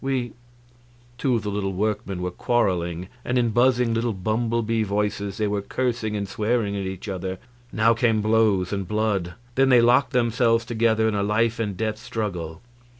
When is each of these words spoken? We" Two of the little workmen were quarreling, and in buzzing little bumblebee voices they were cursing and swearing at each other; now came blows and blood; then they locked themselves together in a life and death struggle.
We" 0.03 0.31
Two 1.19 1.35
of 1.35 1.43
the 1.43 1.51
little 1.51 1.73
workmen 1.73 2.23
were 2.23 2.31
quarreling, 2.31 3.07
and 3.23 3.37
in 3.37 3.49
buzzing 3.49 3.93
little 3.93 4.13
bumblebee 4.13 4.81
voices 4.81 5.37
they 5.37 5.45
were 5.45 5.61
cursing 5.61 6.15
and 6.15 6.27
swearing 6.27 6.75
at 6.75 6.87
each 6.87 7.07
other; 7.07 7.37
now 7.71 7.93
came 7.93 8.19
blows 8.19 8.73
and 8.73 8.87
blood; 8.87 9.35
then 9.53 9.69
they 9.69 9.79
locked 9.79 10.11
themselves 10.13 10.65
together 10.65 11.07
in 11.07 11.13
a 11.13 11.21
life 11.21 11.59
and 11.59 11.77
death 11.77 11.99
struggle. 11.99 12.63